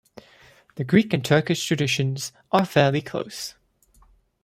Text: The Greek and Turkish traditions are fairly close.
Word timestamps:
The 0.77 0.83
Greek 0.83 1.13
and 1.13 1.23
Turkish 1.23 1.63
traditions 1.63 2.31
are 2.51 2.65
fairly 2.65 3.03
close. 3.03 3.53